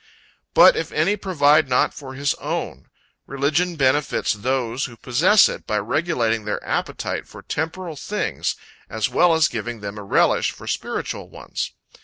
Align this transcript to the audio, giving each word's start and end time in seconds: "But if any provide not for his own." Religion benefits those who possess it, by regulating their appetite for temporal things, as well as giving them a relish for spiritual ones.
"But 0.55 0.75
if 0.75 0.91
any 0.91 1.15
provide 1.15 1.69
not 1.69 1.93
for 1.93 2.15
his 2.15 2.33
own." 2.41 2.87
Religion 3.27 3.75
benefits 3.75 4.33
those 4.33 4.85
who 4.85 4.97
possess 4.97 5.47
it, 5.47 5.67
by 5.67 5.77
regulating 5.77 6.45
their 6.45 6.65
appetite 6.67 7.27
for 7.27 7.43
temporal 7.43 7.95
things, 7.95 8.55
as 8.89 9.09
well 9.09 9.35
as 9.35 9.47
giving 9.47 9.81
them 9.81 9.99
a 9.99 10.03
relish 10.03 10.49
for 10.49 10.65
spiritual 10.65 11.29
ones. 11.29 11.73